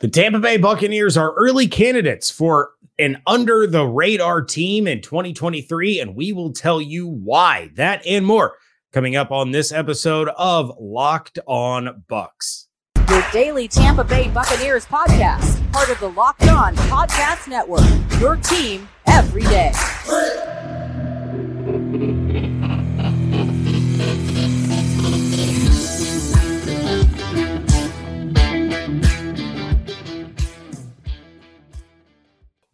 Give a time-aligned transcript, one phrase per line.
[0.00, 6.00] The Tampa Bay Buccaneers are early candidates for an under the radar team in 2023,
[6.00, 7.70] and we will tell you why.
[7.76, 8.56] That and more
[8.92, 12.66] coming up on this episode of Locked On Bucs.
[13.08, 17.84] Your daily Tampa Bay Buccaneers podcast, part of the Locked On Podcast Network.
[18.20, 19.70] Your team every day.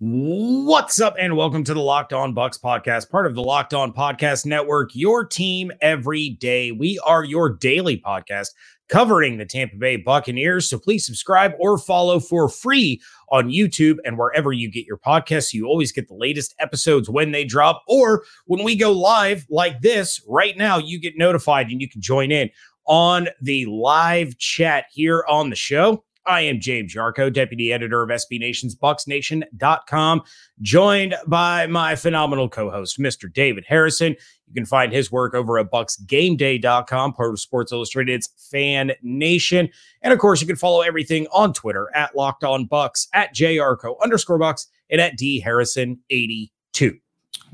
[0.03, 3.93] What's up, and welcome to the Locked On Bucs podcast, part of the Locked On
[3.93, 6.73] Podcast Network, your team every day.
[6.73, 8.47] We are your daily podcast
[8.89, 10.71] covering the Tampa Bay Buccaneers.
[10.71, 12.99] So please subscribe or follow for free
[13.31, 15.53] on YouTube and wherever you get your podcasts.
[15.53, 19.83] You always get the latest episodes when they drop, or when we go live like
[19.83, 22.49] this right now, you get notified and you can join in
[22.87, 26.03] on the live chat here on the show.
[26.30, 30.23] I am James Yarcho, deputy editor of SB Nation's BucsNation.com,
[30.63, 33.30] joined by my phenomenal co-host, Mr.
[33.30, 34.15] David Harrison.
[34.46, 39.71] You can find his work over at BucsGameDay.com, part of Sports Illustrated's Fan Nation.
[40.02, 43.96] And of course, you can follow everything on Twitter at Locked On Bucs, at JYarcho
[44.01, 46.96] underscore Bucs, and at D Harrison 82.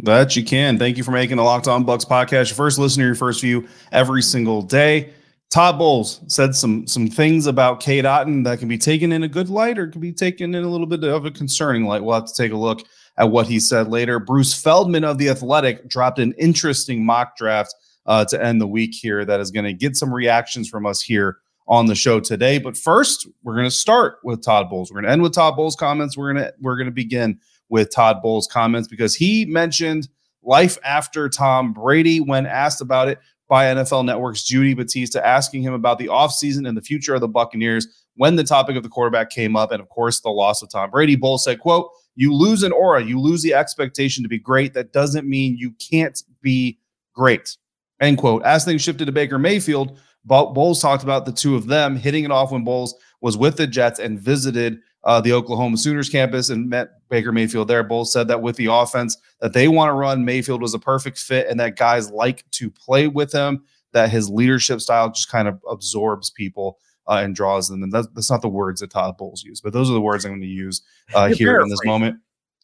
[0.00, 0.78] That you can.
[0.78, 3.66] Thank you for making the Locked On Bucs podcast your first listener, your first view
[3.90, 5.14] every single day.
[5.50, 9.28] Todd Bowles said some some things about Cade Otton that can be taken in a
[9.28, 12.02] good light or can be taken in a little bit of a concerning light.
[12.02, 12.82] We'll have to take a look
[13.16, 14.18] at what he said later.
[14.18, 17.74] Bruce Feldman of the Athletic dropped an interesting mock draft
[18.06, 21.00] uh, to end the week here that is going to get some reactions from us
[21.00, 22.58] here on the show today.
[22.58, 24.90] But first, we're going to start with Todd Bowles.
[24.90, 26.16] We're going to end with Todd Bowles' comments.
[26.16, 30.08] We're going to we're going to begin with Todd Bowles' comments because he mentioned
[30.42, 35.72] life after Tom Brady when asked about it by NFL Network's Judy Battista asking him
[35.72, 39.30] about the offseason and the future of the Buccaneers when the topic of the quarterback
[39.30, 41.16] came up and of course the loss of Tom Brady.
[41.16, 44.74] Bowles said, quote, you lose an aura, you lose the expectation to be great.
[44.74, 46.78] That doesn't mean you can't be
[47.14, 47.56] great.
[48.00, 48.42] End quote.
[48.42, 52.30] As things shifted to Baker Mayfield, Bowles talked about the two of them hitting it
[52.30, 56.68] off when Bowles was with the Jets and visited uh, the Oklahoma Sooners campus and
[56.68, 57.84] met Baker Mayfield there.
[57.84, 61.18] Bowles said that with the offense that they want to run, Mayfield was a perfect
[61.18, 63.62] fit and that guys like to play with him,
[63.92, 66.78] that his leadership style just kind of absorbs people.
[67.08, 67.84] Uh, and draws them.
[67.84, 70.24] And that's, that's, not the words that Todd Bowles used, but those are the words
[70.24, 70.82] I'm going to use
[71.14, 72.18] uh, here in this moment.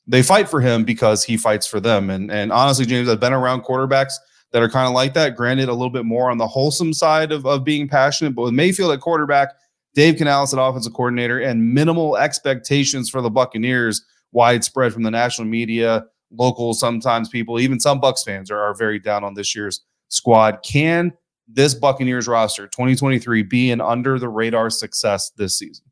[0.08, 2.10] They fight for him because he fights for them.
[2.10, 4.14] And and honestly, James, I've been around quarterbacks
[4.50, 5.36] that are kind of like that.
[5.36, 8.54] Granted, a little bit more on the wholesome side of, of being passionate, but with
[8.54, 9.50] Mayfield at quarterback,
[9.94, 15.46] Dave Canales at offensive coordinator, and minimal expectations for the Buccaneers, widespread from the national
[15.46, 19.82] media, local, sometimes people, even some Bucs fans are, are very down on this year's
[20.08, 20.60] squad.
[20.64, 21.12] Can
[21.46, 25.84] this Buccaneers roster 2023 be an under the radar success this season?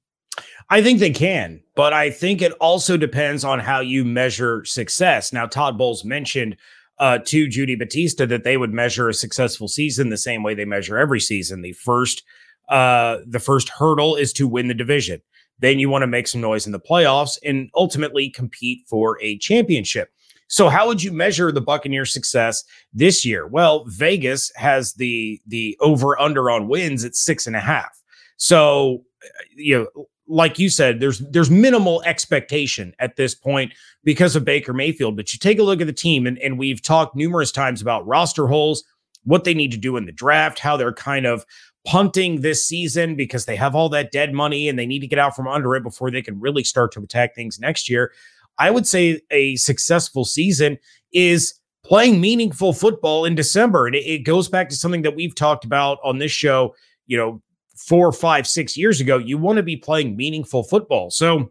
[0.71, 5.33] I think they can, but I think it also depends on how you measure success.
[5.33, 6.57] Now, Todd Bowles mentioned
[6.99, 10.65] uh, to Judy Battista that they would measure a successful season the same way they
[10.65, 11.63] measure every season.
[11.63, 12.23] The first
[12.71, 15.21] uh, the first hurdle is to win the division.
[15.59, 19.37] Then you want to make some noise in the playoffs and ultimately compete for a
[19.39, 20.11] championship.
[20.49, 23.47] So, how would you measure the Buccaneers' success this year?
[23.47, 28.03] Well, Vegas has the the over under on wins at six and a half.
[28.37, 34.35] So, uh, you know, like you said, there's there's minimal expectation at this point because
[34.35, 35.17] of Baker Mayfield.
[35.17, 38.07] But you take a look at the team, and, and we've talked numerous times about
[38.07, 38.83] roster holes,
[39.25, 41.45] what they need to do in the draft, how they're kind of
[41.87, 45.19] punting this season because they have all that dead money and they need to get
[45.19, 48.13] out from under it before they can really start to attack things next year.
[48.59, 50.79] I would say a successful season
[51.13, 53.87] is playing meaningful football in December.
[53.87, 56.75] And it, goes back to something that we've talked about on this show,
[57.07, 57.43] you know,
[57.77, 59.17] four, five, six years ago.
[59.17, 61.11] You want to be playing meaningful football.
[61.11, 61.51] So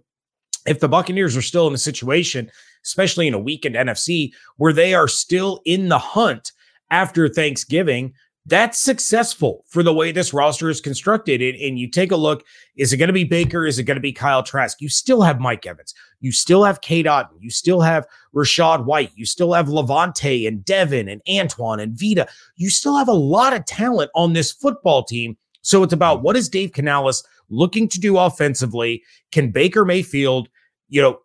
[0.67, 2.51] if the Buccaneers are still in a situation,
[2.85, 6.51] especially in a weakened NFC, where they are still in the hunt
[6.91, 8.13] after Thanksgiving
[8.45, 11.41] that's successful for the way this roster is constructed.
[11.41, 12.43] And, and, you take a look,
[12.77, 13.65] is it going to be Baker?
[13.65, 14.81] Is it going to be Kyle Trask?
[14.81, 15.93] You still have Mike Evans.
[16.19, 17.37] You still have Cade Otton.
[17.39, 19.11] You still have Rachaad White.
[19.15, 22.27] You still have Lavonte and Devin and Antoine and Vita.
[22.55, 25.37] You still have a lot of talent on this football team.
[25.61, 29.03] So it's about what is Dave Canales looking to do offensively?
[29.31, 30.49] Can Baker Mayfield,
[30.87, 31.19] you know,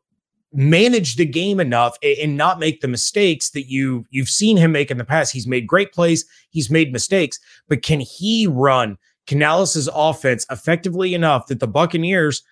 [0.54, 4.90] manage the game enough and not make the mistakes that you you've seen him make
[4.90, 5.32] in the past.
[5.32, 8.96] He's made great plays, he's made mistakes, but can he run
[9.26, 12.42] Canales' offense effectively enough that the Buccaneers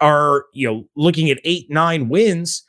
[0.00, 2.62] are, you know, looking at 8-9 wins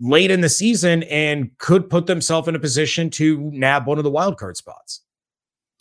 [0.00, 4.04] late in the season and could put themselves in a position to nab one of
[4.04, 5.02] the wild card spots?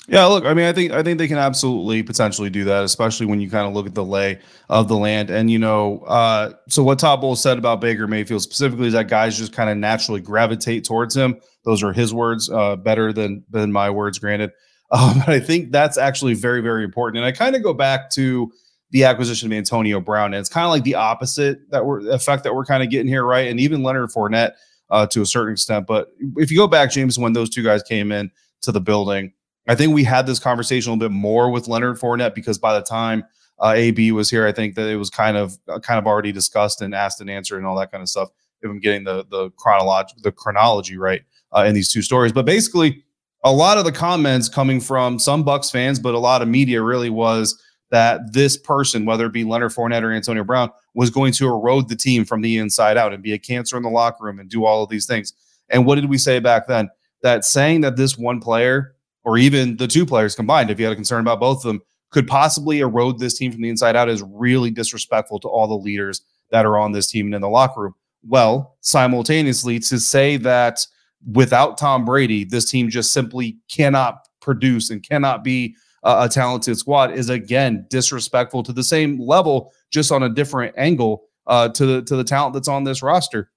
[0.07, 3.27] Yeah, look, I mean, I think I think they can absolutely potentially do that, especially
[3.27, 5.30] when you kind of look at the lay of the land.
[5.30, 9.07] And you know, uh, so what Todd Bowles said about Baker Mayfield specifically is that
[9.07, 11.39] guys just kind of naturally gravitate towards him.
[11.65, 14.51] Those are his words, uh, better than than my words, granted.
[14.94, 17.19] Um, but I think that's actually very, very important.
[17.19, 18.51] And I kind of go back to
[18.89, 22.44] the acquisition of Antonio Brown, and it's kind of like the opposite that we're effect
[22.44, 23.48] that we're kind of getting here, right?
[23.48, 24.51] And even Leonard Fournette
[24.89, 25.88] uh, to a certain extent.
[25.88, 28.31] But if you go back, James, when those two guys came in
[28.63, 29.31] to the building
[29.68, 32.74] I think we had this conversation a little bit more with Leonard Fournette because by
[32.74, 33.24] the time
[33.60, 36.31] uh, AB was here, I think that it was kind of uh, kind of already
[36.31, 38.30] discussed and asked and answered and all that kind of stuff.
[38.62, 41.22] If I'm getting the the chronology the chronology right
[41.56, 43.04] uh, in these two stories, but basically
[43.44, 46.81] a lot of the comments coming from some Bucs fans, but a lot of media
[46.81, 51.34] really was that this person, whether it be Leonard Fournette or Antonio Brown, was going
[51.34, 54.24] to erode the team from the inside out and be a cancer in the locker
[54.24, 55.34] room and do all of these things.
[55.69, 56.90] And what did we say back then?
[57.22, 60.94] That saying that this one player or even the two players combined, if you had
[60.94, 61.82] a concern about both of them,
[62.12, 65.74] could possibly erode this team from the inside out is really disrespectful to all the
[65.76, 67.96] leaders that are on this team and in the locker room.
[68.28, 70.86] Well, simultaneously, to say that
[71.32, 76.78] without Tom Brady, this team just simply cannot produce and cannot be a, a talented
[76.78, 81.86] squad is again disrespectful to the same level, just on a different angle uh, to
[81.86, 83.50] the to the talent that's on this roster.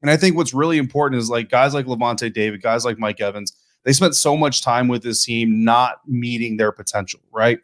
[0.00, 3.20] And I think what's really important is like guys like Lavonte David, guys like Mike
[3.20, 3.52] Evans
[3.88, 7.58] they spent so much time with this team not meeting their potential, right?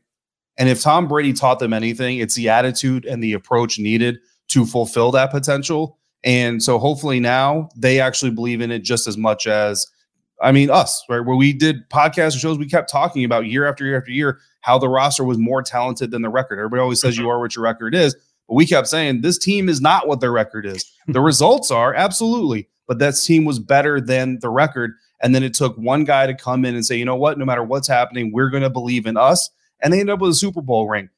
[0.56, 4.17] And if Tom Brady taught them anything, it's the attitude and the approach needed
[4.49, 5.99] to fulfill that potential.
[6.25, 9.87] And so hopefully now they actually believe in it just as much as
[10.41, 11.21] I mean us, right?
[11.21, 14.79] Where we did podcast shows, we kept talking about year after year after year how
[14.79, 16.59] the roster was more talented than the record.
[16.59, 17.32] Everybody always says you mm-hmm.
[17.32, 18.15] are what your record is,
[18.49, 20.91] but we kept saying this team is not what their record is.
[21.06, 24.92] the results are absolutely, but that team was better than the record.
[25.22, 27.44] And then it took one guy to come in and say, you know what, no
[27.44, 29.50] matter what's happening, we're going to believe in us.
[29.81, 31.08] And they ended up with a Super Bowl ring.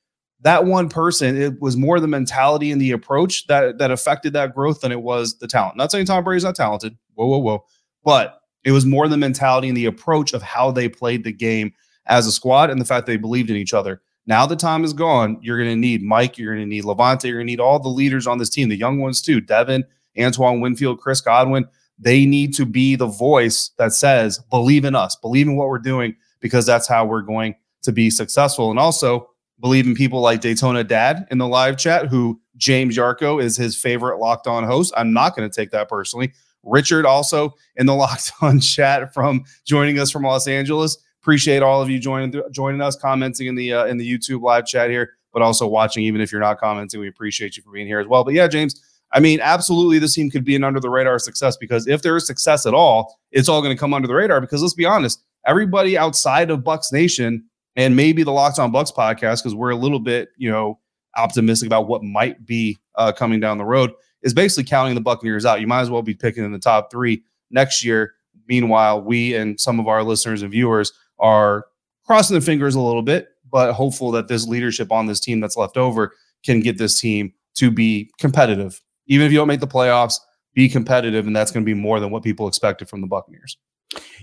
[0.42, 4.54] That one person, it was more the mentality and the approach that that affected that
[4.54, 5.76] growth than it was the talent.
[5.76, 6.96] Not saying Tom Brady's not talented.
[7.14, 7.64] Whoa, whoa, whoa.
[8.04, 11.72] But it was more the mentality and the approach of how they played the game
[12.06, 14.02] as a squad and the fact they believed in each other.
[14.26, 15.38] Now the time is gone.
[15.40, 16.36] You're going to need Mike.
[16.36, 17.24] You're going to need Lavonte.
[17.24, 19.40] You're going to need all the leaders on this team, the young ones too.
[19.40, 19.84] Devin,
[20.18, 21.66] Antoine Winfield, Chris Godwin.
[21.98, 25.78] They need to be the voice that says, believe in us, believe in what we're
[25.78, 28.70] doing, because that's how we're going to be successful.
[28.70, 29.30] And also
[29.60, 33.80] believe in people like Daytona Dad in the live chat, who James Yarcho is his
[33.80, 34.92] favorite locked on host.
[34.96, 36.32] I'm not going to take that personally.
[36.62, 40.98] Richard also in the locked on chat from joining us from Los Angeles.
[41.22, 44.66] Appreciate all of you joining joining us, commenting in the uh, in the YouTube live
[44.66, 46.04] chat here, but also watching.
[46.04, 48.22] Even if you're not commenting, we appreciate you for being here as well.
[48.22, 48.80] But yeah, James,
[49.16, 52.18] I mean, absolutely, this team could be an under the radar success because if there
[52.18, 54.42] is success at all, it's all going to come under the radar.
[54.42, 57.42] Because let's be honest, everybody outside of Bucs Nation
[57.76, 60.78] and maybe the Locked On Bucs podcast, because we're a little bit, you know,
[61.16, 63.90] optimistic about what might be uh, coming down the road,
[64.20, 65.62] is basically counting the Buccaneers out.
[65.62, 68.12] You might as well be picking in the top three next year.
[68.48, 71.64] Meanwhile, we and some of our listeners and viewers are
[72.04, 75.56] crossing the fingers a little bit, but hopeful that this leadership on this team that's
[75.56, 76.12] left over
[76.44, 80.20] can get this team to be competitive even if you don't make the playoffs,
[80.54, 83.56] be competitive, and that's going to be more than what people expected from the Buccaneers.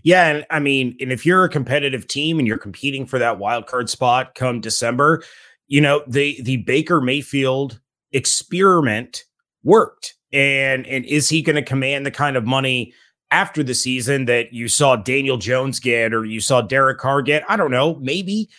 [0.02, 3.40] Yeah, and I mean, and if you're a competitive team and you're competing for that
[3.40, 5.24] wild card spot come December,
[5.68, 7.80] you know the the Baker Mayfield
[8.12, 9.24] experiment
[9.64, 12.94] worked, and and is he going to command the kind of money
[13.32, 17.44] after the season that you saw Daniel Jones get or you saw Derek Carr get?
[17.50, 18.50] I don't know, maybe,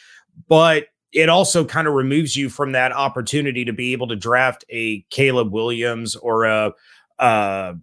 [0.48, 4.64] but it also kind of removes you from that opportunity to be able to draft
[4.68, 6.72] a Caleb Williams or a
[7.18, 7.74] uh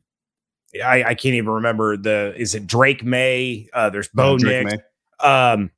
[0.83, 3.69] I, I can't even remember the is it Drake Maye?
[3.73, 4.73] Uh there's Bo Nix.
[5.19, 5.71] Um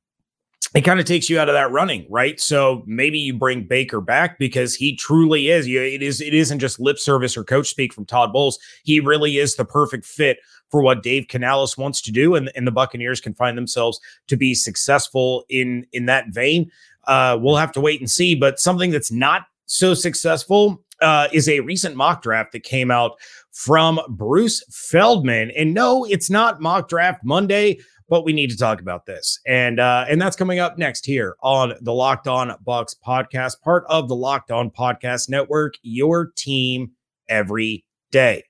[0.74, 2.40] it kind of takes you out of that running, right?
[2.40, 5.68] So maybe you bring Baker back because he truly is.
[5.68, 6.20] You, it is.
[6.20, 8.58] It isn't just lip service or coach speak from Todd Bowles.
[8.82, 10.38] He really is the perfect fit
[10.70, 14.36] for what Dave Canales wants to do, and, and the Buccaneers can find themselves to
[14.36, 16.68] be successful in in that vein.
[17.06, 18.34] Uh, we'll have to wait and see.
[18.34, 23.18] But something that's not so successful uh, is a recent mock draft that came out
[23.52, 25.50] from Bruce Feldman.
[25.52, 29.40] And no, it's not mock draft Monday, but we need to talk about this.
[29.46, 33.84] And uh, and that's coming up next here on the Locked On Bucs podcast, part
[33.88, 36.92] of the Locked On Podcast Network, your team
[37.28, 38.44] every day.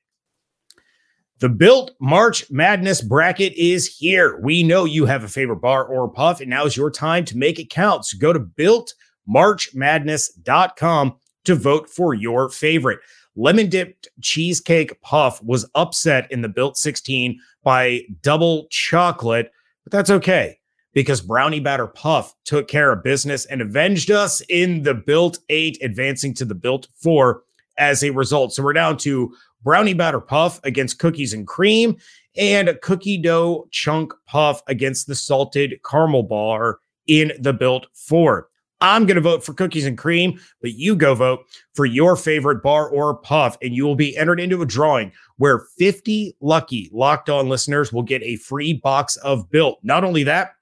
[1.40, 4.38] The Built March Madness bracket is here.
[4.40, 7.36] We know you have a favorite bar or puff, and now is your time to
[7.36, 8.06] make it count.
[8.06, 13.00] So go to builtmarchmadness.com to vote for your favorite.
[13.34, 19.50] Lemon dipped cheesecake puff was upset in the Built 16 by double chocolate,
[19.82, 20.60] but that's okay
[20.92, 25.78] because Brownie Batter Puff took care of business and avenged us in the Built 8,
[25.82, 27.42] advancing to the Built 4
[27.76, 28.54] as a result.
[28.54, 31.96] So we're down to Brownie Batter Puff against Cookies and Cream
[32.36, 38.48] and a Cookie Dough Chunk Puff against the Salted Caramel Bar in the Built 4.
[38.80, 42.62] I'm going to vote for cookies and cream, but you go vote for your favorite
[42.62, 47.30] bar or puff, and you will be entered into a drawing where 50 lucky locked
[47.30, 49.78] on listeners will get a free box of built.
[49.82, 50.56] Not only that,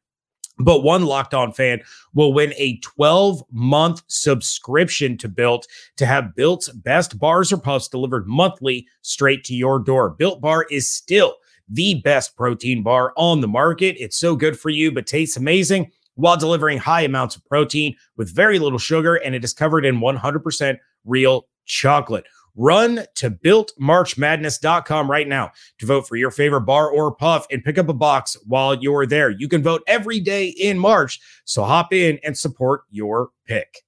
[0.58, 1.82] but one locked on fan
[2.14, 5.66] will win a 12 month subscription to Built
[5.96, 10.10] to have Built's best bars or puffs delivered monthly straight to your door.
[10.10, 11.36] Built Bar is still
[11.68, 13.96] the best protein bar on the market.
[13.98, 18.34] It's so good for you, but tastes amazing while delivering high amounts of protein with
[18.34, 22.26] very little sugar, and it is covered in 100% real chocolate.
[22.54, 27.78] Run to builtmarchmadness.com right now to vote for your favorite bar or puff and pick
[27.78, 29.30] up a box while you're there.
[29.30, 33.78] You can vote every day in March, so hop in and support your pick.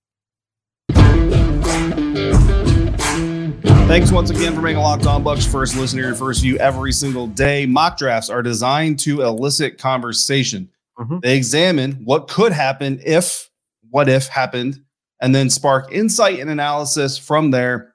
[3.86, 6.90] Thanks once again for making a Locked On Bucs first listener, your first view every
[6.90, 7.66] single day.
[7.66, 10.70] Mock drafts are designed to elicit conversation.
[10.98, 11.18] Mm-hmm.
[11.20, 13.50] They examine what could happen if,
[13.90, 14.80] what if happened,
[15.20, 17.93] and then spark insight and analysis from there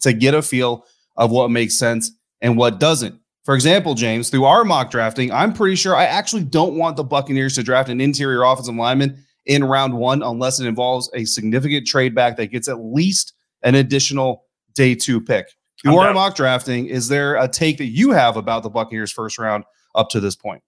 [0.00, 0.86] to get a feel
[1.16, 2.10] of what makes sense
[2.40, 3.18] and what doesn't.
[3.44, 7.04] For example, James, through our mock drafting, I'm pretty sure I actually don't want the
[7.04, 11.86] Buccaneers to draft an interior offensive lineman in round one unless it involves a significant
[11.86, 15.46] trade back that gets at least an additional day two pick.
[15.82, 19.38] Through our mock drafting, is there a take that you have about the Buccaneers first
[19.38, 20.62] round up to this point?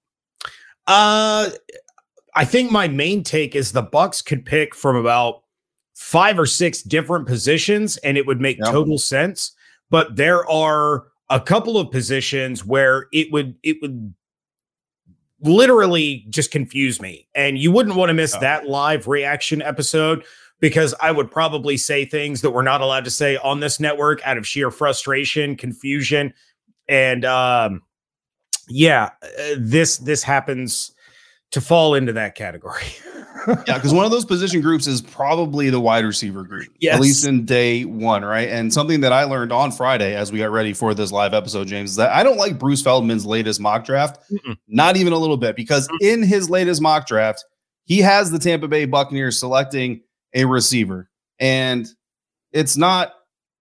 [0.86, 1.48] Uh,
[2.34, 5.42] I think my main take is the Bucs could pick from about
[5.96, 8.70] five or six different positions, and it would make yep.
[8.70, 9.52] total sense.
[9.90, 14.14] But there are a couple of positions where it would it would
[15.40, 18.40] literally just confuse me, and you wouldn't want to miss oh.
[18.40, 20.22] that live reaction episode
[20.60, 24.20] because I would probably say things that we're not allowed to say on this network
[24.26, 26.34] out of sheer frustration, confusion,
[26.88, 27.82] and um,
[28.68, 30.92] yeah, uh, this this happens
[31.52, 32.84] to fall into that category.
[33.46, 36.94] yeah, because one of those position groups is probably the wide receiver group, yes.
[36.94, 38.48] at least in day one, right?
[38.48, 41.66] And something that I learned on Friday as we got ready for this live episode,
[41.66, 44.56] James, is that I don't like Bruce Feldman's latest mock draft, Mm-mm.
[44.68, 45.98] not even a little bit, because Mm-mm.
[46.00, 47.44] in his latest mock draft,
[47.84, 50.02] he has the Tampa Bay Buccaneers selecting
[50.34, 51.86] a receiver, and
[52.52, 53.12] it's not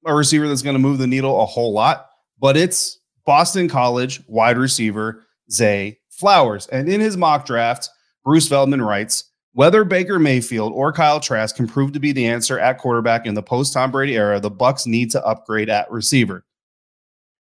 [0.05, 2.07] a receiver that's going to move the needle a whole lot,
[2.39, 6.67] but it's Boston College wide receiver Zay Flowers.
[6.67, 7.89] And in his mock draft,
[8.23, 12.59] Bruce Feldman writes, whether Baker Mayfield or Kyle Trask can prove to be the answer
[12.59, 16.43] at quarterback in the post Tom Brady era, the Bucs need to upgrade at receiver.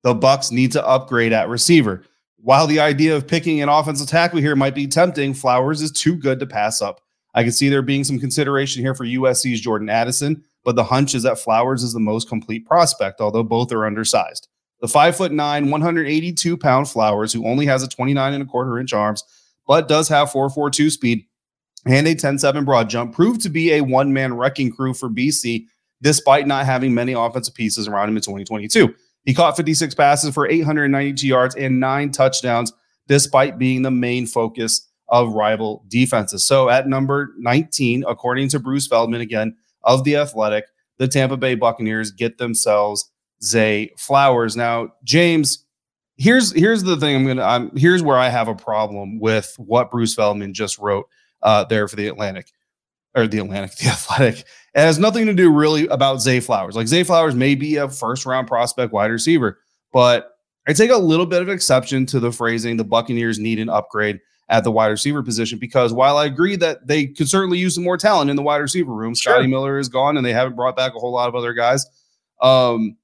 [0.04, 2.04] The Bucs need to upgrade at receiver.
[2.36, 6.14] While the idea of picking an offensive tackle here might be tempting, Flowers is too
[6.14, 7.00] good to pass up.
[7.34, 11.16] I can see there being some consideration here for USC's Jordan Addison, but the hunch
[11.16, 14.46] is that Flowers is the most complete prospect, although both are undersized.
[14.80, 18.78] The five foot nine, 182 pound Flowers, who only has a 29 and a quarter
[18.78, 19.25] inch arms,
[19.66, 21.26] but does have 442 speed
[21.86, 25.08] and a 10 7 broad jump, proved to be a one man wrecking crew for
[25.08, 25.66] BC,
[26.02, 28.94] despite not having many offensive pieces around him in 2022.
[29.24, 32.72] He caught 56 passes for 892 yards and nine touchdowns,
[33.08, 36.44] despite being the main focus of rival defenses.
[36.44, 40.66] So at number 19, according to Bruce Feldman, again, of the Athletic,
[40.98, 43.10] the Tampa Bay Buccaneers get themselves
[43.42, 44.56] Zay Flowers.
[44.56, 45.64] Now, James,
[46.16, 47.16] here's here's the thing.
[47.16, 47.42] I'm gonna.
[47.42, 51.06] I'm here's where I have a problem with what Bruce Feldman just wrote
[51.46, 52.50] uh, there for the Atlantic
[53.14, 54.40] or the Atlantic, the Athletic.
[54.40, 56.76] It has nothing to do really about Zay Flowers.
[56.76, 59.60] Like Zay Flowers may be a first round prospect wide receiver,
[59.92, 60.32] but
[60.68, 64.20] I take a little bit of exception to the phrasing the Buccaneers need an upgrade
[64.48, 67.84] at the wide receiver position because while I agree that they could certainly use some
[67.84, 69.32] more talent in the wide receiver room, sure.
[69.32, 71.86] Scotty Miller is gone and they haven't brought back a whole lot of other guys.
[72.42, 72.96] Um,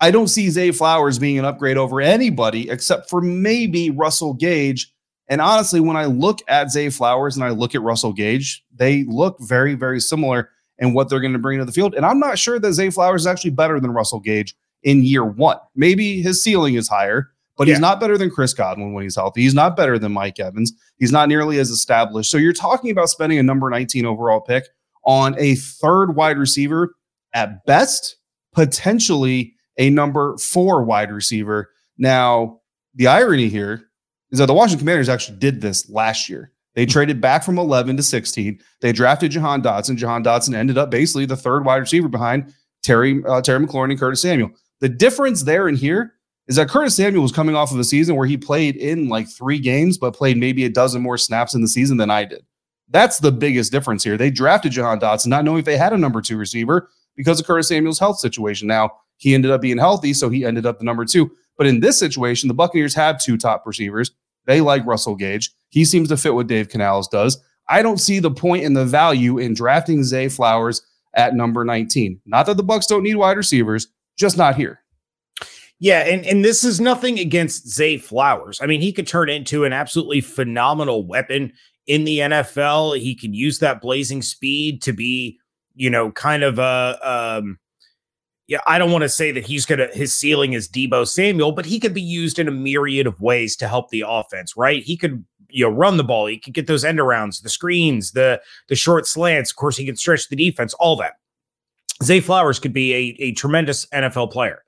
[0.00, 4.92] I don't see Zay Flowers being an upgrade over anybody except for maybe Russell Gage.
[5.28, 9.04] And honestly, when I look at Zay Flowers and I look at Russell Gage, they
[9.04, 11.94] look very, very similar in what they're going to bring to the field.
[11.94, 15.24] And I'm not sure that Zay Flowers is actually better than Russell Gage in year
[15.24, 15.58] one.
[15.74, 17.74] Maybe his ceiling is higher, but yeah.
[17.74, 19.42] he's not better than Chris Godwin when he's healthy.
[19.42, 20.72] He's not better than Mike Evans.
[20.98, 22.30] He's not nearly as established.
[22.30, 24.68] So you're talking about spending a number 19 overall pick
[25.04, 26.94] on a third wide receiver
[27.32, 28.16] at best,
[28.52, 31.70] potentially a number four wide receiver.
[31.98, 32.60] Now,
[32.94, 33.85] the irony here
[34.30, 36.52] is that the Washington Commanders actually did this last year.
[36.74, 38.60] They traded back from 11 to 16.
[38.80, 39.96] They drafted Jahan Dotson.
[39.96, 42.52] Jahan Dotson ended up basically the third wide receiver behind
[42.82, 44.50] Terry uh, Terry McLaurin and Curtis Samuel.
[44.80, 46.14] The difference there and here
[46.48, 49.28] is that Curtis Samuel was coming off of a season where he played in like
[49.28, 52.44] three games, but played maybe a dozen more snaps in the season than I did.
[52.90, 54.16] That's the biggest difference here.
[54.16, 57.46] They drafted Jahan Dotson not knowing if they had a number two receiver because of
[57.46, 58.68] Curtis Samuel's health situation.
[58.68, 61.30] Now, he ended up being healthy, so he ended up the number two.
[61.56, 64.10] But in this situation, the Buccaneers have two top receivers.
[64.46, 65.50] They like Russell Gage.
[65.70, 67.42] He seems to fit what Dave Canales does.
[67.68, 70.82] I don't see the point in the value in drafting Zay Flowers
[71.14, 72.20] at number 19.
[72.26, 74.80] Not that the Bucs don't need wide receivers, just not here.
[75.78, 78.60] Yeah, and and this is nothing against Zay Flowers.
[78.62, 81.52] I mean, he could turn into an absolutely phenomenal weapon
[81.86, 82.98] in the NFL.
[82.98, 85.38] He can use that blazing speed to be,
[85.74, 87.58] you know, kind of a um
[88.48, 91.66] yeah, I don't want to say that he's gonna his ceiling is Deebo Samuel, but
[91.66, 94.82] he could be used in a myriad of ways to help the offense, right?
[94.82, 98.12] He could you know run the ball, he could get those end arounds, the screens,
[98.12, 99.50] the the short slants.
[99.50, 101.14] Of course, he can stretch the defense, all that.
[102.02, 104.62] Zay Flowers could be a, a tremendous NFL player.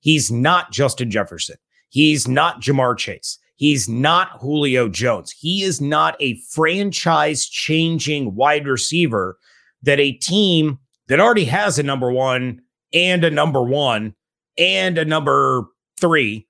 [0.00, 1.56] He's not Justin Jefferson.
[1.90, 3.38] He's not Ja'Marr Chase.
[3.56, 5.30] He's not Julio Jones.
[5.30, 9.36] He is not a franchise changing wide receiver
[9.82, 14.14] that a team that already has a number one and a number one
[14.58, 15.66] and a number
[16.00, 16.46] three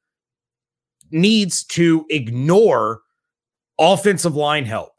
[1.11, 3.01] needs to ignore
[3.79, 4.93] offensive line help,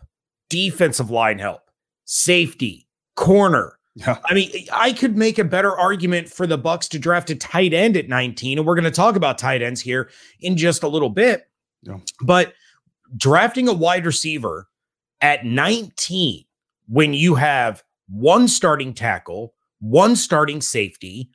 [0.49, 1.61] defensive line help,
[2.05, 4.17] safety, corner, yeah.
[4.23, 7.73] I mean, I could make a better argument for the Bucs to draft a tight
[7.73, 10.87] end at 19, and we're going to talk about tight ends here in just a
[10.87, 11.47] little bit.
[11.81, 11.97] Yeah.
[12.21, 12.53] But
[13.17, 14.67] drafting a wide receiver
[15.19, 16.45] at 19
[16.87, 21.29] when you have one starting tackle, one starting safety,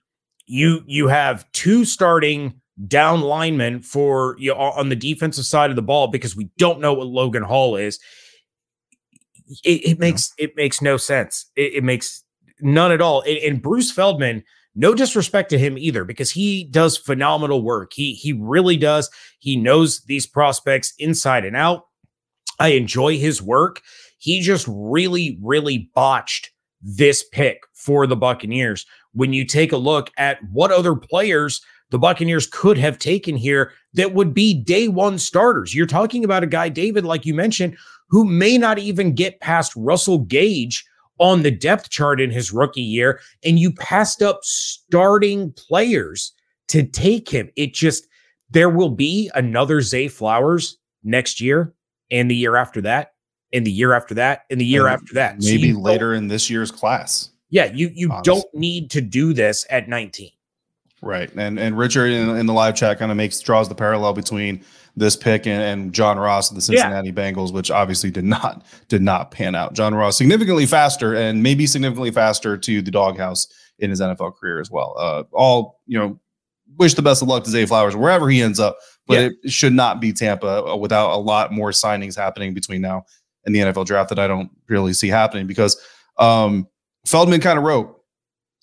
[0.47, 5.77] you you have two starting down linemen for you know, on the defensive side of
[5.77, 7.99] the ball because we don't know what Logan Hall is.
[9.65, 11.47] It, it makes it makes no sense.
[11.57, 12.25] It, it makes
[12.61, 13.21] none at all.
[13.23, 14.43] And, and, Bruce Feldman,
[14.75, 17.93] no disrespect to him either, because he does phenomenal work.
[17.93, 19.11] He he really does.
[19.39, 21.87] He knows these prospects inside and out.
[22.59, 23.83] I enjoy his work.
[24.19, 28.87] He just really, really botched this pick for the Buccaneers.
[29.13, 33.73] When you take a look at what other players the Buccaneers could have taken here
[33.95, 35.75] that would be day one starters.
[35.75, 37.77] You're talking about a guy, David, like you mentioned,
[38.09, 40.85] who may not even get past Russell Gage
[41.19, 46.33] on the depth chart in his rookie year, and you passed up starting players
[46.69, 47.49] to take him.
[47.57, 48.07] It just,
[48.51, 51.73] there will be another Zay Flowers next year
[52.11, 53.13] and the year after that,
[53.57, 55.41] and the year after that, in the year and after that.
[55.41, 57.31] Maybe so later in this year's class.
[57.49, 58.35] Yeah, you you honestly.
[58.35, 60.31] don't need to do this at 19.
[61.03, 61.31] Right.
[61.37, 64.65] And and Richard in, in the live chat kind of makes draws the parallel between
[64.97, 67.15] this pick and, and John Ross of the Cincinnati yeah.
[67.15, 69.75] Bengals, which obviously did not did not pan out.
[69.75, 73.47] John Ross significantly faster and maybe significantly faster to the doghouse
[73.79, 74.95] in his NFL career as well.
[74.99, 76.19] Uh, all you know,
[76.79, 79.29] wish the best of luck to Zay Flowers wherever he ends up, but yeah.
[79.45, 83.05] it should not be Tampa uh, without a lot more signings happening between now
[83.47, 85.81] and the NFL draft that I don't really see happening because
[86.19, 86.67] um,
[87.07, 87.97] Feldman kind of wrote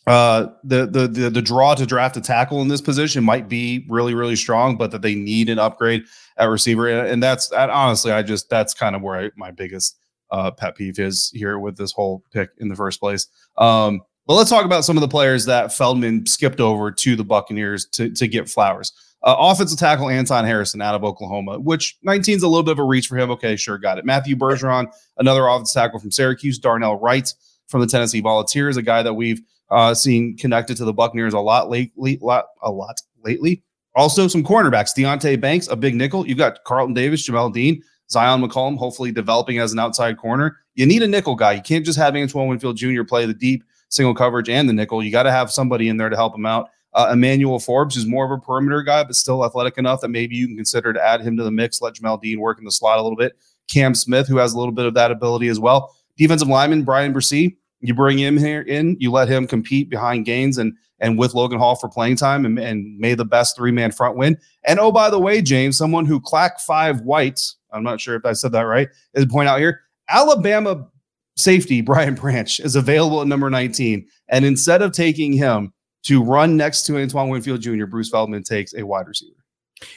[0.06, 3.86] uh, the, the the the draw to draft a tackle in this position might be
[3.90, 6.04] really really strong, but that they need an upgrade
[6.38, 9.98] at receiver, and that's and honestly, I just that's kind of where I, my biggest
[10.30, 13.28] uh, pet peeve is here with this whole pick in the first place.
[13.58, 17.24] Um, but let's talk about some of the players that Feldman skipped over to the
[17.24, 18.92] Buccaneers to to get flowers.
[19.24, 22.80] Uh, offensive tackle Anton Harrison out of Oklahoma, which 19 is a little bit of
[22.80, 23.32] a reach for him.
[23.32, 24.06] Okay, sure, got it.
[24.06, 26.60] Matthew Bergeron, another offensive tackle from Syracuse.
[26.60, 27.34] Darnell Wright
[27.68, 31.40] from the Tennessee Volunteers, a guy that we've uh, seeing connected to the Buccaneers a
[31.40, 33.64] lot lately, lot, a lot lately.
[33.96, 34.92] Also, some cornerbacks.
[34.98, 36.28] Deonte Banks, a big nickel.
[36.28, 37.82] You've got Carlton Davis, Jamel Dean,
[38.12, 40.58] Zyon McCollum, hopefully developing as an outside corner.
[40.76, 41.54] You need a nickel guy.
[41.54, 43.04] You can't just have Antoine Winfield Jr.
[43.04, 45.04] play the deep single coverage and the nickel.
[45.04, 46.70] You got to have somebody in there to help him out.
[46.96, 50.36] Uh, Emmanuel Forbes is more of a perimeter guy, but still athletic enough that maybe
[50.36, 51.82] you can consider to add him to the mix.
[51.82, 53.34] Let Jamel Dean work in the slot a little bit.
[53.68, 55.96] Cam Smith, who has a little bit of that ability as well.
[56.18, 60.58] Defensive lineman Bryan Bresee, you bring him here in, you let him compete behind Gaines
[60.58, 63.92] and and with Logan Hall for playing time and, and may the best three man
[63.92, 64.38] front win.
[64.64, 68.26] And oh, by the way, James, someone who clack five whites, I'm not sure if
[68.26, 70.88] I said that right, is point out here Alabama
[71.36, 74.08] safety Brian Branch is available at number 19.
[74.30, 75.74] And instead of taking him
[76.04, 79.44] to run next to Antoine Winfield Jr., Bruce Feldman takes a wide receiver.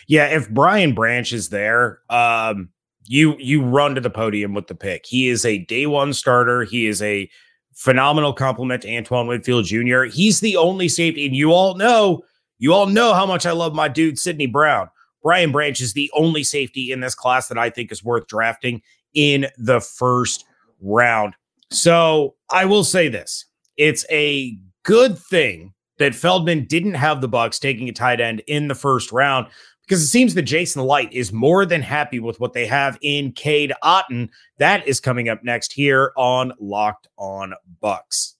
[0.07, 2.71] Yeah, if Brian Branch is there, um,
[3.05, 5.07] you you run to the podium with the pick.
[5.07, 6.64] He is a day one starter.
[6.64, 7.31] He is a
[7.75, 10.05] phenomenal compliment to Antoine Winfield Jr.
[10.05, 12.25] He's the only safety, and you all know,
[12.59, 14.88] you all know how much I love my dude Sydney Brown.
[15.23, 18.83] Brian Branch is the only safety in this class that I think is worth drafting
[19.14, 20.45] in the first
[20.81, 21.35] round.
[21.71, 23.45] So I will say this:
[23.77, 28.68] it's a good thing that Feldman didn't have the Bucs taking a tight end in
[28.68, 29.46] the first round
[29.82, 33.32] because it seems that Jason Licht is more than happy with what they have in
[33.32, 34.28] Cade Otton.
[34.59, 38.36] That is coming up next here on Locked On Bucs.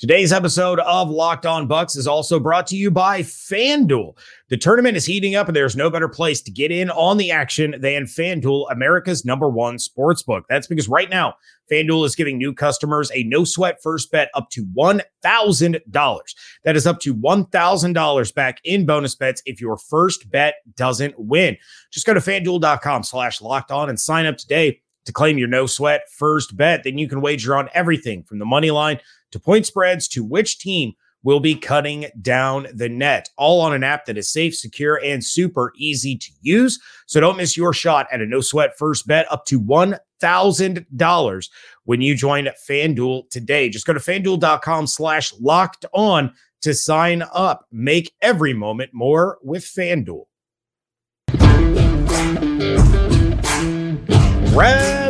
[0.00, 4.16] Today's episode of Locked On Bucs is also brought to you by FanDuel.
[4.48, 7.30] The tournament is heating up, and there's no better place to get in on the
[7.30, 10.46] action than FanDuel, America's number one sports book.
[10.48, 11.34] That's because right now,
[11.70, 16.20] FanDuel is giving new customers a no sweat first bet up to $1,000.
[16.64, 21.58] That is up to $1,000 back in bonus bets if your first bet doesn't win.
[21.92, 25.66] Just go to fanduel.com slash locked on and sign up today to claim your no
[25.66, 26.84] sweat first bet.
[26.84, 28.98] Then you can wager on everything from the money line
[29.32, 33.84] to point spreads to which team will be cutting down the net, all on an
[33.84, 36.80] app that is safe, secure, and super easy to use.
[37.06, 41.48] So don't miss your shot at a no sweat first bet up to $1,000
[41.84, 43.68] when you join FanDuel today.
[43.68, 47.66] Just go to fanduel.com slash locked on to sign up.
[47.70, 50.24] Make every moment more with FanDuel.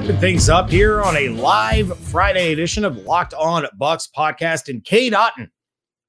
[0.01, 4.71] Wrapping things up here on a live Friday edition of Locked On Bucs podcast.
[4.71, 5.51] And Cade Otton,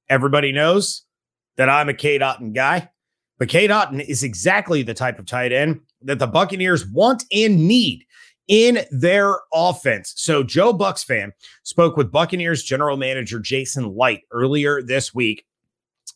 [0.08, 1.02] everybody knows
[1.58, 2.88] that I'm a Cade Otton guy,
[3.38, 7.68] but Cade Otton is exactly the type of tight end that the Buccaneers want and
[7.68, 8.06] need
[8.48, 10.14] in their offense.
[10.16, 15.44] So Joe Bucs fan spoke with Buccaneers general manager Jason Licht earlier this week,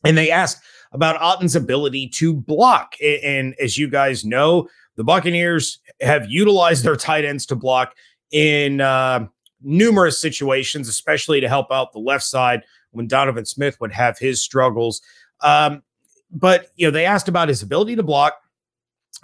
[0.03, 0.63] and they asked
[0.93, 2.95] about Otton's ability to block.
[3.05, 7.95] And as you guys know, the Buccaneers have utilized their tight ends to block
[8.33, 9.27] in uh,
[9.63, 14.43] numerous situations, especially to help out the left side when Donovan Smith would have his
[14.43, 15.01] struggles.
[15.43, 15.83] Um,
[16.31, 18.35] but you know, they asked about his ability to block.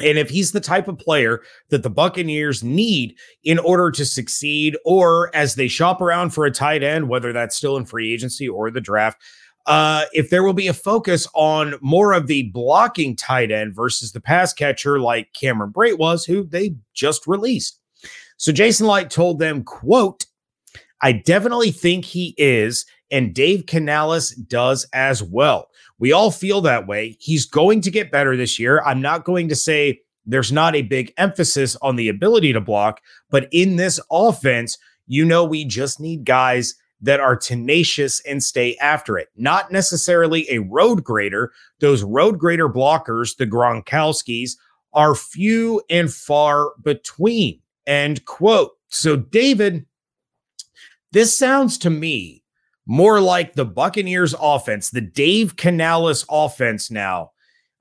[0.03, 4.77] And if he's the type of player that the Buccaneers need in order to succeed,
[4.87, 8.49] or as they shop around for a tight end, whether that's still in free agency
[8.49, 9.21] or the draft,
[9.66, 14.12] uh, if there will be a focus on more of the blocking tight end versus
[14.12, 17.79] the pass catcher like Cameron Brate was, who they just released.
[18.37, 20.27] So Jason Licht told them, quote,
[21.01, 25.68] I definitely think he is, and Dave Canales does as well.
[25.98, 27.16] We all feel that way.
[27.20, 28.83] He's going to get better this year.
[28.85, 33.01] I'm not going to say there's not a big emphasis on the ability to block,
[33.31, 38.77] but in this offense, you know, we just need guys that are tenacious and stay
[38.77, 39.29] after it.
[39.37, 41.53] Not necessarily a road grader.
[41.81, 44.53] Those road grader blockers, the Gronkowskis,
[44.95, 47.61] are few and far between.
[47.87, 48.73] End quote.
[48.88, 49.85] So, David,
[51.11, 52.45] this sounds to me
[52.87, 57.33] more like the Buccaneers offense, the Dave Canales offense now.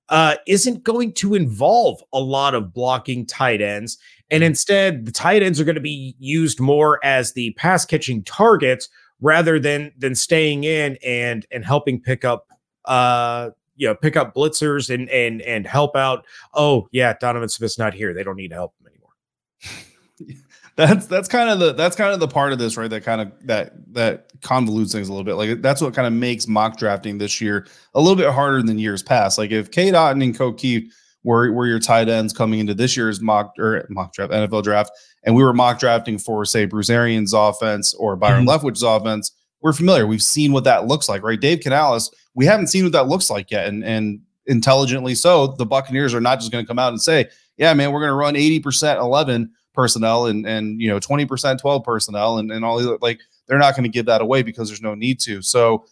[0.09, 3.97] Uh, isn't going to involve a lot of blocking tight ends.
[4.29, 8.21] And instead, the tight ends are going to be used more as the pass catching
[8.23, 8.89] targets
[9.21, 12.47] rather than than staying in and and helping pick up
[12.85, 16.25] uh you know pick up blitzers and and and help out.
[16.53, 18.13] Oh yeah donovan smith's not here.
[18.13, 20.37] They don't need to help him anymore.
[20.77, 23.19] That's that's kind of the that's kind of the part of this right that kind
[23.19, 25.35] of that that convolutes things a little bit.
[25.35, 28.79] Like that's what kind of makes mock drafting this year a little bit harder than
[28.79, 29.37] years past.
[29.37, 30.89] Like if Cade Otton and Kieft
[31.23, 34.91] were, were your tight ends coming into this year's mock or mock draft NFL draft
[35.23, 38.65] and we were mock drafting for, say, Bruce Arians' offense or Byron mm-hmm.
[38.65, 39.31] Leftwich's offense,
[39.61, 40.07] we're familiar.
[40.07, 41.39] We've seen what that looks like, right?
[41.39, 43.67] Dave Canales, we haven't seen what that looks like yet.
[43.67, 47.27] And, and intelligently so, the Buccaneers are not just going to come out and say,
[47.57, 51.83] yeah, man, we're going to run 80% 11 personnel and, and you know, 20% 12
[51.83, 54.81] personnel and, and all these, like, they're not going to give that away because there's
[54.81, 55.41] no need to.
[55.41, 55.85] So,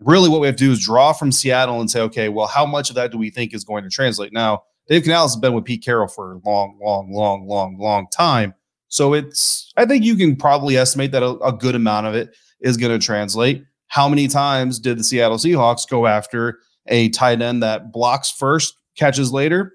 [0.00, 2.66] really, what we have to do is draw from Seattle and say, okay, well, how
[2.66, 4.32] much of that do we think is going to translate?
[4.32, 8.06] Now, Dave Canales has been with Pete Carroll for a long, long, long, long, long
[8.10, 8.54] time.
[8.94, 12.32] So it's, I think you can probably estimate that a, a good amount of it
[12.60, 13.64] is going to translate.
[13.88, 18.76] How many times did the Seattle Seahawks go after a tight end that blocks first,
[18.96, 19.74] catches later,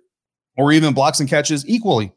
[0.56, 2.14] or even blocks and catches equally?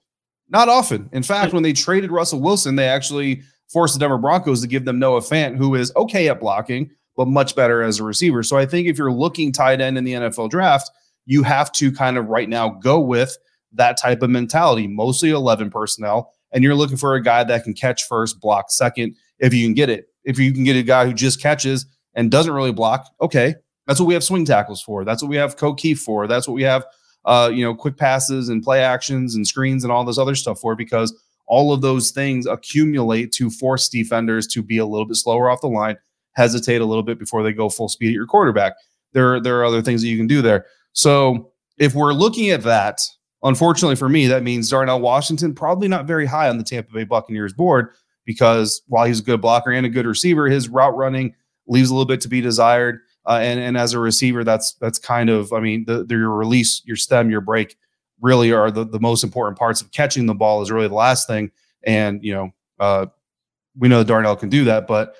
[0.49, 1.09] Not often.
[1.13, 1.57] In fact, hmm.
[1.57, 5.23] when they traded Russell Wilson, they actually forced the Denver Broncos to give them Noah
[5.23, 8.45] Fant, who is okay at blocking, but much better as a receiver.
[8.45, 10.89] So I think if you're looking tight end in the NFL draft,
[11.27, 13.37] you have to kind of right now go with
[13.73, 17.75] that type of mentality, mostly 11 personnel and you're looking for a guy that can
[17.75, 20.07] catch first, block second, if you can get it.
[20.25, 23.55] If you can get a guy who just catches and doesn't really block, okay,
[23.87, 25.05] that's what we have swing tackles for.
[25.05, 26.27] That's what we have Kieft for.
[26.27, 26.85] That's what we have,
[27.25, 30.61] uh, you know, quick passes and play actions and screens and all this other stuff
[30.61, 31.15] for because
[31.47, 35.61] all of those things accumulate to force defenders to be a little bit slower off
[35.61, 35.97] the line,
[36.33, 38.75] hesitate a little bit before they go full speed at your quarterback.
[39.13, 40.67] There, there are other things that you can do there.
[40.93, 43.01] So if we're looking at that,
[43.43, 47.05] Unfortunately for me, that means Darnell Washington probably not very high on the Tampa Bay
[47.05, 47.91] Buccaneers board
[48.25, 51.35] because while he's a good blocker and a good receiver, his route running
[51.67, 53.01] leaves a little bit to be desired.
[53.27, 56.31] Uh, and and as a receiver, that's that's kind of I mean the, the, your
[56.31, 57.77] release, your stem, your break
[58.21, 61.27] really are the, the most important parts of catching the ball is really the last
[61.27, 61.51] thing.
[61.85, 62.51] And you know,
[62.81, 63.07] uh,
[63.77, 65.15] we know Darnell can do that, but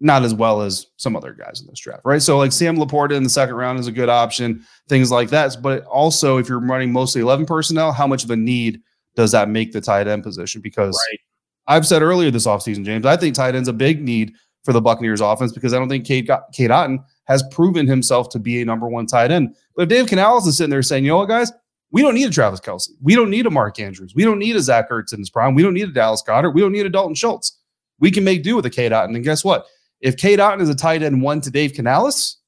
[0.00, 2.22] not as well as some other guys in this draft, right?
[2.22, 5.56] So like Sam LaPorta in the second round is a good option, things like that.
[5.62, 8.80] But also, if you're running mostly 11 personnel, how much of a need
[9.14, 10.62] does that make the tight end position?
[10.62, 11.20] Because right.
[11.66, 14.32] I've said earlier this offseason, James, I think tight end's a big need
[14.64, 18.38] for the Buccaneers offense because I don't think Cade, Cade Otton has proven himself to
[18.38, 19.54] be a number one tight end.
[19.76, 21.52] But if Dave Canales is sitting there saying, you know what, guys,
[21.92, 22.90] we don't need a Travis Kelce.
[23.02, 24.14] We don't need a Mark Andrews.
[24.14, 25.54] We don't need a Zach Ertz in his prime.
[25.54, 26.54] We don't need a Dallas Goedert.
[26.54, 27.58] We don't need a Dalton Schultz.
[27.98, 29.14] We can make do with a Cade Otton.
[29.14, 29.66] And guess what?
[30.00, 32.38] If Cade Otton is a tight end one to Dave Canales,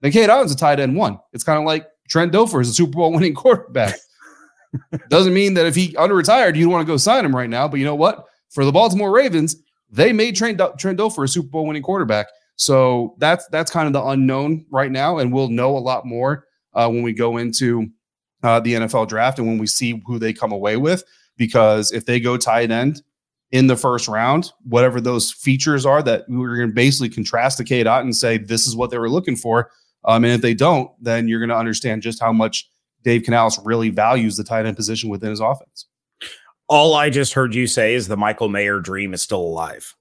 [0.00, 1.18] then Cade Otton's a tight end one.
[1.32, 3.94] It's kind of like Trent Dilfer is a Super Bowl winning quarterback.
[5.08, 7.68] Doesn't mean that if he under-retired, you want to go sign him right now.
[7.68, 8.24] But you know what?
[8.50, 9.56] For the Baltimore Ravens,
[9.90, 12.28] they made Trent, Trent Dilfer a Super Bowl winning quarterback.
[12.56, 16.44] So that's that's kind of the unknown right now, and we'll know a lot more
[16.74, 17.88] uh, when we go into
[18.42, 21.04] uh, the NFL draft and when we see who they come away with.
[21.36, 23.00] Because if they go tight end
[23.50, 27.64] in the first round, whatever those features are that we're going to basically contrast to
[27.64, 29.70] K dot and say this is what they were looking for.
[30.04, 32.68] Um, and if they don't, then you're going to understand just how much
[33.04, 35.86] Dave Canales really values the tight end position within his offense.
[36.68, 39.94] All I just heard you say is the Michael Mayer dream is still alive.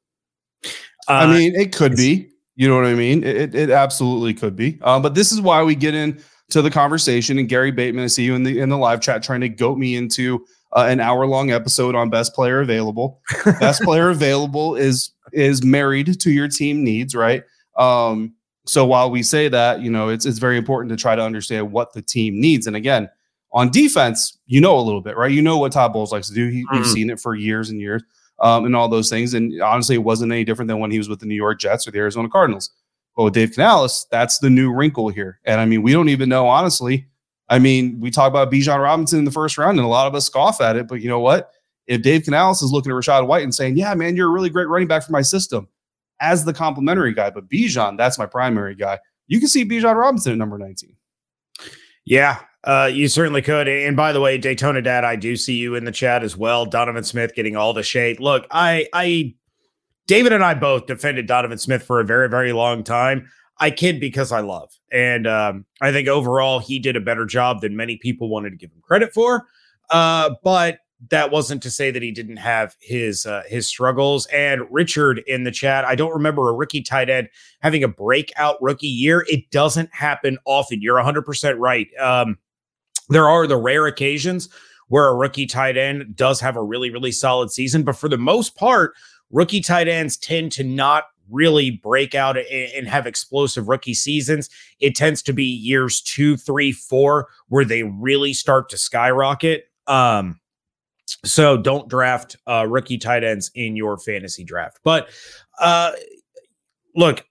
[1.08, 2.30] Uh, I mean, it could be.
[2.56, 3.24] You know what I mean?
[3.24, 4.80] It, it absolutely could be.
[4.82, 7.38] Um, but this is why we get into the conversation.
[7.38, 9.78] And Gary Bateman, I see you in the in the live chat trying to goat
[9.78, 13.22] me into uh, an hour long episode on best player available.
[13.60, 17.44] best player available is is married to your team needs, right?
[17.78, 18.34] Um,
[18.66, 21.72] so while we say that, you know, it's it's very important to try to understand
[21.72, 22.68] what the team needs.
[22.68, 23.10] And again,
[23.52, 25.32] on defense, you know a little bit, right?
[25.32, 26.48] You know what Todd Bowles likes to do.
[26.48, 26.78] He, mm-hmm.
[26.78, 28.04] We've seen it for years and years,
[28.40, 29.34] um, and all those things.
[29.34, 31.88] And honestly, it wasn't any different than when he was with the New York Jets
[31.88, 32.72] or the Arizona Cardinals.
[33.16, 35.40] But with Dave Canales, that's the new wrinkle here.
[35.46, 37.08] And I mean, we don't even know honestly.
[37.50, 40.16] I mean, we talk about Bijan Robinson in the first round, and a lot of
[40.16, 40.88] us scoff at it.
[40.88, 41.52] But you know what?
[41.86, 44.50] If Dave Canales is looking at Rachaad White and saying, "Yeah, man, you're a really
[44.50, 45.68] great running back for my system,"
[46.20, 49.00] as the complementary guy, but Bijan, that's my primary guy.
[49.28, 50.96] You can see Bijan Robinson at number 19.
[52.06, 53.68] Yeah, uh, you certainly could.
[53.68, 56.66] And by the way, Daytona Dad, I do see you in the chat as well.
[56.66, 58.20] Donovan Smith getting all the shade.
[58.20, 59.36] Look, I, I,
[60.08, 63.30] David and I both defended Donovan Smith for a very, very long time.
[63.60, 67.62] I kid because I love, and um, I think overall he did a better job
[67.62, 69.48] than many people wanted to give him credit for.
[69.90, 74.26] Uh, but that wasn't to say that he didn't have his uh, his struggles.
[74.28, 78.62] And Richard in the chat, I don't remember a rookie tight end having a breakout
[78.62, 79.26] rookie year.
[79.30, 80.82] It doesn't happen often.
[80.82, 81.88] You're 100% right.
[82.00, 82.38] Um,
[83.10, 84.50] there are the rare occasions
[84.88, 88.18] where a rookie tight end does have a really really solid season, but for the
[88.18, 88.94] most part,
[89.30, 94.50] rookie tight ends tend to not really break out and have explosive rookie seasons.
[94.80, 99.66] It tends to be years two, three, four where they really start to skyrocket.
[99.88, 100.40] Um,
[101.24, 104.80] so don't draft uh, rookie tight ends in your fantasy draft.
[104.84, 105.10] But
[105.60, 105.92] uh,
[106.96, 107.26] look,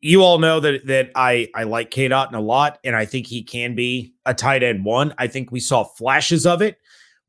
[0.00, 3.28] you all know that that I I like K Dot a lot, and I think
[3.28, 5.14] he can be a tight end one.
[5.16, 6.78] I think we saw flashes of it,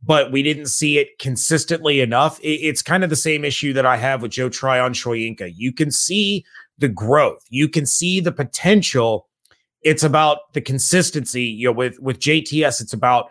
[0.06, 2.40] but we didn't see it consistently enough.
[2.42, 5.54] It, it's kind of the same issue that I have with Joe Tryon Shoyinka.
[5.56, 6.46] You can see
[6.78, 9.28] the growth, you can see the potential.
[9.82, 11.44] It's about the consistency.
[11.44, 13.30] You know, with with JTS, it's about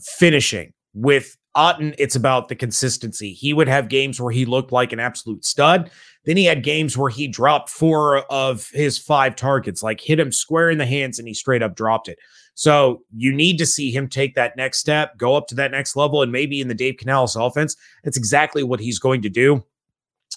[0.00, 0.72] finishing.
[0.92, 3.32] With Otton, it's about the consistency.
[3.32, 5.90] He would have games where he looked like an absolute stud.
[6.24, 10.32] Then he had games where he dropped four of his five targets, like hit him
[10.32, 12.18] square in the hands and he straight up dropped it.
[12.54, 15.96] So you need to see him take that next step, go up to that next
[15.96, 19.64] level, and maybe in the Dave Canales offense, that's exactly what he's going to do.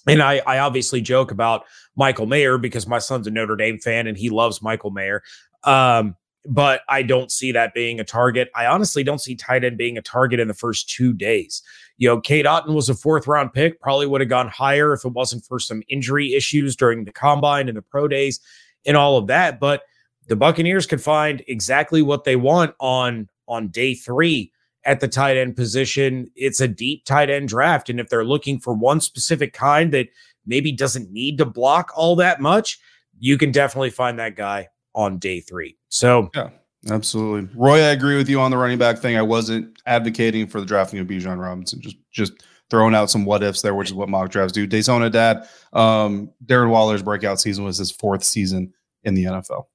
[0.07, 4.07] And I, I obviously joke about Michael Mayer because my son's a Notre Dame fan
[4.07, 5.21] and he loves Michael Mayer.
[5.63, 8.49] Um, but I don't see that being a target.
[8.55, 11.61] I honestly don't see tight end being a target in the first two days.
[11.97, 15.03] You know, Cade Otton was a fourth round pick, probably would have gone higher if
[15.03, 18.39] it wasn't for some injury issues during the combine and the pro days
[18.85, 19.59] and all of that.
[19.59, 19.83] But
[20.27, 24.51] the Buccaneers could find exactly what they want on on day three
[24.83, 26.29] at the tight end position.
[26.35, 27.89] It's a deep tight end draft.
[27.89, 30.07] And if they're looking for one specific kind that
[30.45, 32.79] maybe doesn't need to block all that much,
[33.19, 35.77] you can definitely find that guy on day three.
[35.89, 36.49] So yeah,
[36.89, 37.49] absolutely.
[37.55, 39.17] Roy, I agree with you on the running back thing.
[39.17, 42.33] I wasn't advocating for the drafting of Bijan Robinson, just just
[42.69, 44.67] throwing out some what ifs there, which is what mock drafts do.
[44.67, 49.65] Daytona dad, um, Darren Waller's breakout season was his fourth season in the NFL.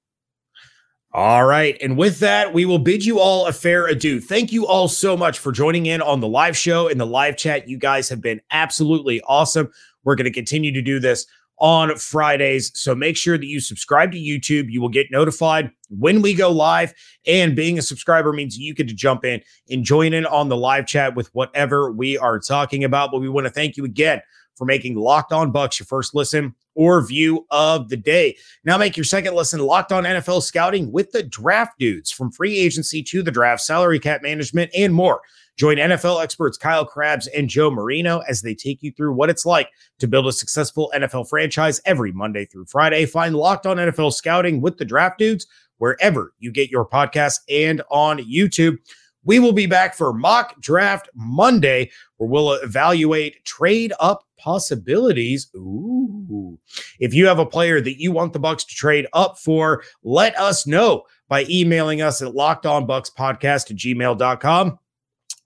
[1.14, 1.76] All right.
[1.82, 4.18] And with that, we will bid you all a fair adieu.
[4.18, 7.36] Thank you all so much for joining in on the live show and the live
[7.36, 7.68] chat.
[7.68, 9.70] You guys have been absolutely awesome.
[10.04, 11.26] We're going to continue to do this
[11.58, 12.72] on Fridays.
[12.74, 14.70] So make sure that you subscribe to YouTube.
[14.70, 16.94] You will get notified when we go live.
[17.26, 20.56] And being a subscriber means you get to jump in and join in on the
[20.56, 23.10] live chat with whatever we are talking about.
[23.12, 24.22] But we want to thank you again
[24.56, 28.36] for making Locked On Bucs your first listen or view of the day.
[28.64, 32.58] Now make your second listen Locked On NFL Scouting with the Draft Dudes from free
[32.58, 35.20] agency to the draft, salary cap management, and more.
[35.58, 39.44] Join NFL experts Kyle Crabbs and Joe Marino as they take you through what it's
[39.44, 43.04] like to build a successful NFL franchise every Monday through Friday.
[43.04, 47.82] Find Locked On NFL Scouting with the Draft Dudes wherever you get your podcasts and
[47.90, 48.78] on YouTube.
[49.24, 55.50] We will be back for Mock Draft Monday, where we'll evaluate trade up possibilities.
[55.54, 56.58] Ooh.
[56.98, 60.36] If you have a player that you want the Bucs to trade up for, let
[60.38, 64.78] us know by emailing us at lockedonbucspodcast at gmail.com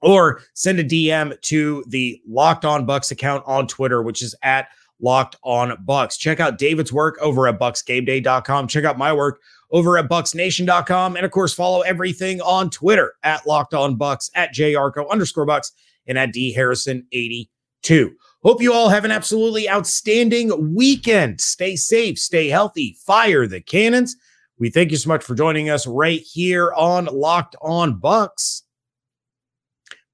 [0.03, 4.69] or send a DM to the Locked On Bucs account on Twitter, which is at
[5.01, 6.19] Locked On Bucs.
[6.19, 8.69] Check out David's work over at BucsGameDay.com.
[8.69, 11.17] Check out my work over at bucsnation.com.
[11.17, 15.73] And of course, follow everything on Twitter at Locked On Bucs, at jarco underscore bucs,
[16.07, 18.15] and at D Harrison 82.
[18.43, 21.41] Hope you all have an absolutely outstanding weekend.
[21.41, 24.17] Stay safe, stay healthy, fire the cannons.
[24.59, 28.63] We thank you so much for joining us right here on Locked On Bucs,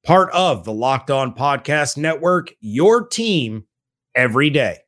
[0.04, 3.66] part of the Locked On Podcast Network, your team
[4.14, 4.81] every day.